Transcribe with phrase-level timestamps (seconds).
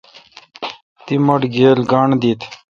[1.05, 2.41] تی مٹھ گیل گانٹھ دیت؟